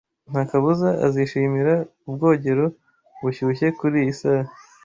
[0.31, 1.73] Nta kabuza azishimira
[2.07, 2.65] ubwogero
[3.21, 4.51] bushyushye kuriyi saha.